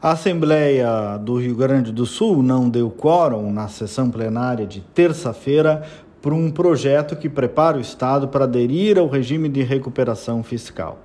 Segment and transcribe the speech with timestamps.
[0.00, 5.82] A Assembleia do Rio Grande do Sul não deu quórum na sessão plenária de terça-feira
[6.22, 11.00] para um projeto que prepara o Estado para aderir ao regime de recuperação fiscal.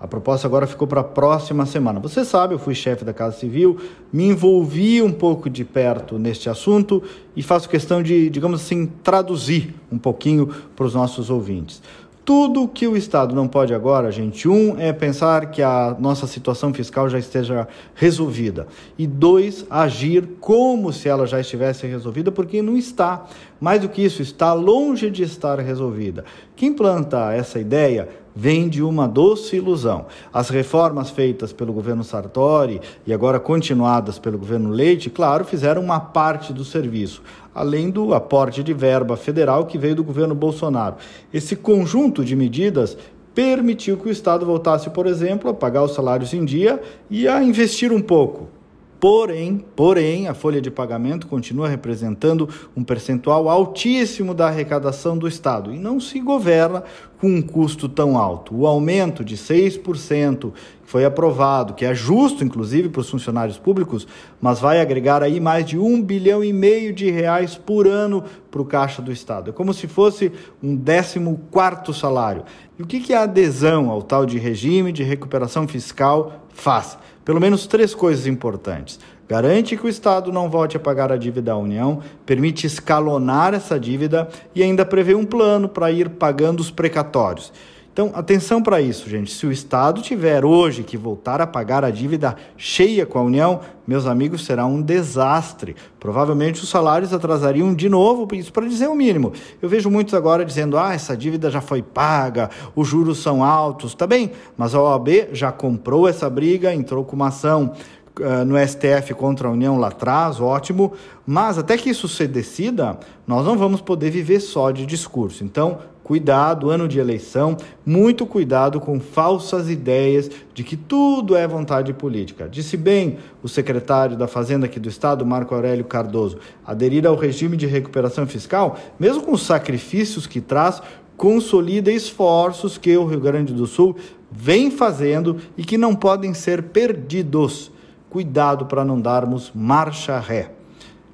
[0.00, 2.00] A proposta agora ficou para a próxima semana.
[2.00, 3.76] Você sabe, eu fui chefe da Casa Civil,
[4.10, 7.02] me envolvi um pouco de perto neste assunto
[7.36, 11.82] e faço questão de, digamos assim, traduzir um pouquinho para os nossos ouvintes.
[12.24, 16.72] Tudo que o Estado não pode agora, gente, um, é pensar que a nossa situação
[16.72, 18.68] fiscal já esteja resolvida.
[18.98, 23.26] E dois, agir como se ela já estivesse resolvida, porque não está.
[23.60, 26.24] Mais do que isso, está longe de estar resolvida.
[26.54, 30.06] Quem planta essa ideia vem de uma doce ilusão.
[30.32, 36.00] As reformas feitas pelo governo Sartori e agora continuadas pelo governo Leite, claro, fizeram uma
[36.00, 37.22] parte do serviço,
[37.54, 40.96] além do aporte de verba federal que veio do governo Bolsonaro.
[41.32, 42.96] Esse conjunto de medidas
[43.34, 47.42] permitiu que o Estado voltasse, por exemplo, a pagar os salários em dia e a
[47.42, 48.59] investir um pouco
[49.00, 55.72] Porém, porém, a folha de pagamento continua representando um percentual altíssimo da arrecadação do Estado
[55.72, 56.84] e não se governa
[57.18, 58.54] com um custo tão alto.
[58.54, 64.06] O aumento de 6% que foi aprovado, que é justo inclusive para os funcionários públicos,
[64.38, 68.60] mas vai agregar aí mais de um bilhão e meio de reais por ano para
[68.60, 69.48] o caixa do Estado.
[69.48, 70.30] É como se fosse
[70.62, 72.44] um décimo quarto salário.
[72.78, 76.98] E o que, que a adesão ao tal de regime de recuperação fiscal faz?
[77.30, 78.98] Pelo menos três coisas importantes.
[79.28, 83.78] Garante que o Estado não volte a pagar a dívida à União, permite escalonar essa
[83.78, 87.52] dívida e ainda prevê um plano para ir pagando os precatórios.
[88.00, 89.30] Então, atenção para isso, gente.
[89.30, 93.60] Se o Estado tiver hoje que voltar a pagar a dívida cheia com a União,
[93.86, 95.76] meus amigos, será um desastre.
[95.98, 99.34] Provavelmente os salários atrasariam de novo, isso para dizer o mínimo.
[99.60, 103.94] Eu vejo muitos agora dizendo: ah, essa dívida já foi paga, os juros são altos.
[103.94, 107.74] Tá bem, mas a OAB já comprou essa briga, entrou com uma ação
[108.18, 110.92] uh, no STF contra a União lá atrás, ótimo,
[111.26, 115.44] mas até que isso se decida, nós não vamos poder viver só de discurso.
[115.44, 115.78] Então,
[116.10, 122.48] Cuidado, ano de eleição, muito cuidado com falsas ideias de que tudo é vontade política.
[122.48, 127.56] Disse bem o secretário da Fazenda aqui do Estado, Marco Aurélio Cardoso, aderir ao regime
[127.56, 130.82] de recuperação fiscal, mesmo com os sacrifícios que traz,
[131.16, 133.94] consolida esforços que o Rio Grande do Sul
[134.32, 137.70] vem fazendo e que não podem ser perdidos.
[138.08, 140.50] Cuidado para não darmos marcha ré.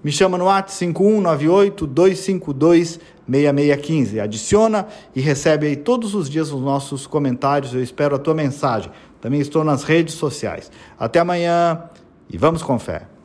[0.06, 4.20] Me chama no WhatsApp 5198 252 6615.
[4.20, 4.86] Adiciona
[5.16, 7.74] e recebe aí todos os dias os nossos comentários.
[7.74, 8.88] Eu espero a tua mensagem.
[9.20, 10.70] Também estou nas redes sociais.
[10.96, 11.90] Até amanhã
[12.30, 13.08] e vamos com fé.